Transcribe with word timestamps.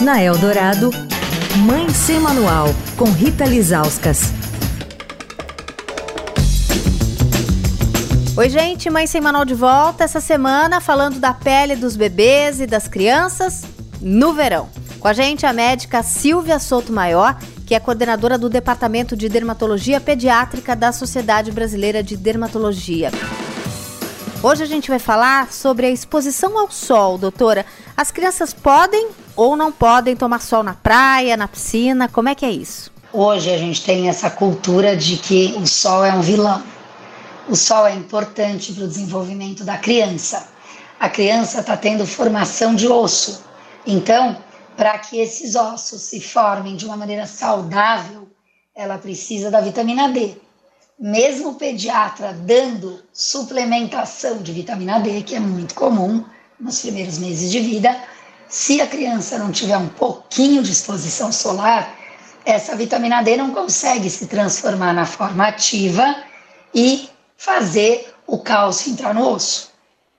Na 0.00 0.20
Eldorado, 0.20 0.90
Mãe 1.64 1.88
Sem 1.90 2.18
Manual, 2.18 2.66
com 2.96 3.04
Rita 3.04 3.44
Lizauskas. 3.44 4.32
Oi, 8.36 8.48
gente, 8.48 8.90
Mãe 8.90 9.06
Sem 9.06 9.20
Manual 9.20 9.44
de 9.44 9.54
volta 9.54 10.02
essa 10.02 10.20
semana 10.20 10.80
falando 10.80 11.20
da 11.20 11.32
pele 11.32 11.76
dos 11.76 11.96
bebês 11.96 12.60
e 12.60 12.66
das 12.66 12.88
crianças 12.88 13.62
no 14.00 14.34
verão. 14.34 14.68
Com 14.98 15.06
a 15.06 15.12
gente 15.12 15.46
a 15.46 15.52
médica 15.52 16.02
Silvia 16.02 16.58
Souto 16.58 16.92
Maior, 16.92 17.38
que 17.64 17.74
é 17.74 17.78
coordenadora 17.78 18.36
do 18.36 18.48
Departamento 18.48 19.16
de 19.16 19.28
Dermatologia 19.28 20.00
Pediátrica 20.00 20.74
da 20.74 20.90
Sociedade 20.90 21.52
Brasileira 21.52 22.02
de 22.02 22.16
Dermatologia. 22.16 23.12
Hoje 24.44 24.62
a 24.62 24.66
gente 24.66 24.90
vai 24.90 24.98
falar 24.98 25.50
sobre 25.50 25.86
a 25.86 25.90
exposição 25.90 26.58
ao 26.58 26.70
sol, 26.70 27.16
doutora. 27.16 27.64
As 27.96 28.10
crianças 28.10 28.52
podem 28.52 29.08
ou 29.34 29.56
não 29.56 29.72
podem 29.72 30.14
tomar 30.14 30.42
sol 30.42 30.62
na 30.62 30.74
praia, 30.74 31.34
na 31.34 31.48
piscina? 31.48 32.10
Como 32.10 32.28
é 32.28 32.34
que 32.34 32.44
é 32.44 32.50
isso? 32.50 32.92
Hoje 33.10 33.50
a 33.50 33.56
gente 33.56 33.82
tem 33.82 34.06
essa 34.06 34.28
cultura 34.28 34.94
de 34.98 35.16
que 35.16 35.54
o 35.56 35.66
sol 35.66 36.04
é 36.04 36.12
um 36.12 36.20
vilão. 36.20 36.62
O 37.48 37.56
sol 37.56 37.86
é 37.86 37.94
importante 37.94 38.74
para 38.74 38.84
o 38.84 38.86
desenvolvimento 38.86 39.64
da 39.64 39.78
criança. 39.78 40.46
A 41.00 41.08
criança 41.08 41.60
está 41.60 41.74
tendo 41.74 42.06
formação 42.06 42.74
de 42.74 42.86
osso. 42.86 43.44
Então, 43.86 44.36
para 44.76 44.98
que 44.98 45.20
esses 45.20 45.54
ossos 45.54 46.02
se 46.02 46.20
formem 46.20 46.76
de 46.76 46.84
uma 46.84 46.98
maneira 46.98 47.26
saudável, 47.26 48.28
ela 48.76 48.98
precisa 48.98 49.50
da 49.50 49.62
vitamina 49.62 50.10
D 50.10 50.36
mesmo 50.98 51.50
o 51.50 51.54
pediatra 51.54 52.32
dando 52.32 53.02
suplementação 53.12 54.38
de 54.38 54.52
vitamina 54.52 54.98
D, 55.00 55.22
que 55.22 55.34
é 55.34 55.40
muito 55.40 55.74
comum 55.74 56.24
nos 56.58 56.80
primeiros 56.80 57.18
meses 57.18 57.50
de 57.50 57.60
vida, 57.60 57.96
se 58.48 58.80
a 58.80 58.86
criança 58.86 59.38
não 59.38 59.50
tiver 59.50 59.76
um 59.76 59.88
pouquinho 59.88 60.62
de 60.62 60.70
exposição 60.70 61.32
solar, 61.32 61.98
essa 62.44 62.76
vitamina 62.76 63.22
D 63.22 63.36
não 63.36 63.52
consegue 63.52 64.08
se 64.08 64.26
transformar 64.26 64.92
na 64.92 65.06
forma 65.06 65.48
ativa 65.48 66.16
e 66.74 67.08
fazer 67.36 68.14
o 68.26 68.38
cálcio 68.38 68.92
entrar 68.92 69.14
no 69.14 69.28
osso. 69.28 69.72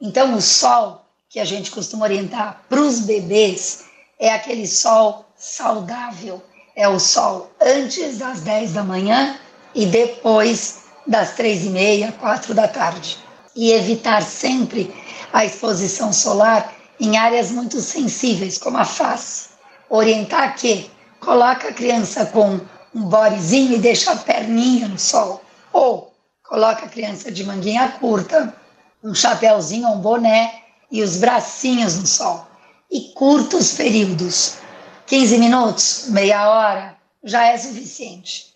Então, 0.00 0.34
o 0.34 0.40
sol 0.40 1.04
que 1.28 1.40
a 1.40 1.44
gente 1.44 1.70
costuma 1.70 2.04
orientar 2.04 2.62
para 2.68 2.80
os 2.80 3.00
bebês 3.00 3.84
é 4.18 4.32
aquele 4.32 4.66
sol 4.66 5.26
saudável, 5.36 6.42
é 6.76 6.88
o 6.88 6.98
sol 6.98 7.50
antes 7.60 8.18
das 8.18 8.40
10 8.40 8.72
da 8.72 8.82
manhã 8.82 9.38
e 9.74 9.86
depois 9.86 10.84
das 11.06 11.34
três 11.34 11.64
e 11.64 11.70
meia, 11.70 12.12
quatro 12.12 12.54
da 12.54 12.68
tarde. 12.68 13.18
E 13.54 13.72
evitar 13.72 14.22
sempre 14.22 14.94
a 15.32 15.44
exposição 15.44 16.12
solar 16.12 16.72
em 16.98 17.16
áreas 17.16 17.50
muito 17.50 17.80
sensíveis, 17.80 18.58
como 18.58 18.78
a 18.78 18.84
face. 18.84 19.50
Orientar 19.88 20.54
que 20.56 20.90
coloca 21.18 21.68
a 21.68 21.72
criança 21.72 22.26
com 22.26 22.60
um 22.94 23.02
bodezinho 23.02 23.74
e 23.74 23.78
deixa 23.78 24.12
a 24.12 24.16
perninha 24.16 24.88
no 24.88 24.98
sol. 24.98 25.42
Ou 25.72 26.12
coloca 26.42 26.86
a 26.86 26.88
criança 26.88 27.30
de 27.30 27.44
manguinha 27.44 27.88
curta, 28.00 28.54
um 29.02 29.14
chapéuzinho 29.14 29.88
ou 29.88 29.94
um 29.96 30.00
boné 30.00 30.62
e 30.90 31.02
os 31.02 31.16
bracinhos 31.16 31.96
no 31.96 32.06
sol. 32.06 32.46
E 32.90 33.12
curtos 33.14 33.72
períodos, 33.74 34.58
15 35.06 35.38
minutos, 35.38 36.04
meia 36.08 36.48
hora, 36.50 36.96
já 37.22 37.46
é 37.46 37.56
suficiente. 37.56 38.49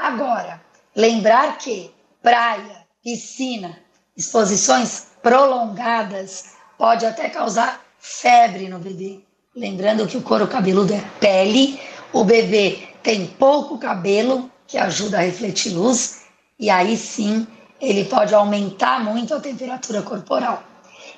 Agora, 0.00 0.62
lembrar 0.96 1.58
que 1.58 1.94
praia, 2.22 2.86
piscina, 3.04 3.78
exposições 4.16 5.08
prolongadas 5.22 6.54
pode 6.78 7.04
até 7.04 7.28
causar 7.28 7.84
febre 7.98 8.66
no 8.66 8.78
bebê. 8.78 9.20
Lembrando 9.54 10.06
que 10.06 10.16
o 10.16 10.22
couro 10.22 10.48
cabeludo 10.48 10.94
é 10.94 11.04
pele, 11.20 11.78
o 12.14 12.24
bebê 12.24 12.88
tem 13.02 13.26
pouco 13.26 13.76
cabelo 13.76 14.50
que 14.66 14.78
ajuda 14.78 15.18
a 15.18 15.20
refletir 15.20 15.74
luz 15.74 16.22
e 16.58 16.70
aí 16.70 16.96
sim 16.96 17.46
ele 17.78 18.06
pode 18.06 18.34
aumentar 18.34 19.04
muito 19.04 19.34
a 19.34 19.40
temperatura 19.40 20.00
corporal. 20.00 20.64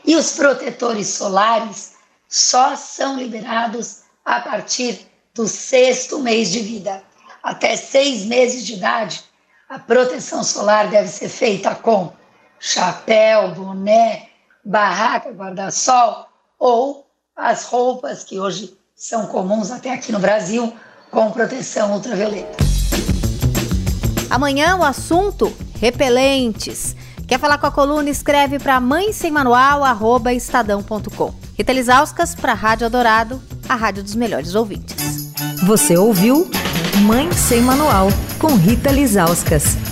E 0.05 0.17
os 0.17 0.33
protetores 0.33 1.07
solares 1.07 1.93
só 2.29 2.75
são 2.75 3.17
liberados 3.17 4.01
a 4.25 4.41
partir 4.41 5.07
do 5.33 5.47
sexto 5.47 6.19
mês 6.19 6.51
de 6.51 6.59
vida 6.59 7.01
até 7.43 7.77
seis 7.77 8.25
meses 8.25 8.65
de 8.65 8.75
idade, 8.75 9.25
a 9.69 9.79
proteção 9.79 10.45
solar 10.45 10.89
deve 10.89 11.09
ser 11.09 11.29
feita 11.29 11.75
com 11.75 12.13
chapéu, 12.61 13.53
boné, 13.55 14.29
barraca, 14.65 15.31
guarda-sol 15.31 16.27
ou 16.59 17.07
as 17.35 17.65
roupas 17.65 18.23
que 18.23 18.39
hoje 18.39 18.77
são 18.95 19.27
comuns 19.27 19.71
até 19.71 19.93
aqui 19.93 20.13
no 20.13 20.21
Brasil 20.21 20.73
com 21.11 21.31
proteção 21.33 21.93
ultravioleta. 21.93 22.57
Amanhã 24.31 24.77
o 24.77 24.85
assunto 24.85 25.53
repelentes. 25.81 26.95
Quer 27.27 27.39
falar 27.39 27.59
com 27.59 27.67
a 27.67 27.73
coluna? 27.73 28.09
Escreve 28.09 28.59
para 28.59 28.81
mãe 28.81 29.13
sem 29.13 29.31
manual 29.31 29.83
arroba 29.83 30.33
estadão.com. 30.33 31.35
Rita 31.57 31.73
Lisauskas 31.73 32.35
para 32.35 32.53
a 32.53 32.55
Rádio 32.55 32.87
Adorado, 32.87 33.43
a 33.69 33.75
rádio 33.75 34.03
dos 34.03 34.15
melhores 34.15 34.55
ouvintes. 34.55 35.33
Você 35.67 35.97
ouviu? 35.97 36.49
Mãe 37.01 37.33
Sem 37.33 37.63
Manual, 37.63 38.09
com 38.39 38.55
Rita 38.55 38.91
Lizauskas. 38.91 39.92